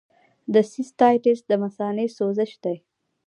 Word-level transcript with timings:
د 0.53 0.55
سیسټایټس 0.71 1.39
د 1.49 1.51
مثانې 1.63 2.07
سوزش 2.17 2.51
دی. 2.63 2.77